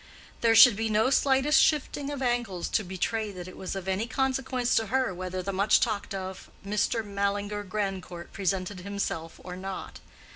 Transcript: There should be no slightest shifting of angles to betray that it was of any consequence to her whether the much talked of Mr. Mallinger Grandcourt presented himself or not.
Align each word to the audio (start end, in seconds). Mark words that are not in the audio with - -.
There 0.41 0.55
should 0.55 0.75
be 0.75 0.89
no 0.89 1.11
slightest 1.11 1.61
shifting 1.61 2.09
of 2.09 2.23
angles 2.23 2.69
to 2.69 2.83
betray 2.83 3.31
that 3.33 3.47
it 3.47 3.55
was 3.55 3.75
of 3.75 3.87
any 3.87 4.07
consequence 4.07 4.73
to 4.73 4.87
her 4.87 5.13
whether 5.13 5.43
the 5.43 5.53
much 5.53 5.79
talked 5.79 6.15
of 6.15 6.49
Mr. 6.65 7.05
Mallinger 7.05 7.63
Grandcourt 7.63 8.33
presented 8.33 8.79
himself 8.79 9.39
or 9.43 9.55
not. 9.55 9.99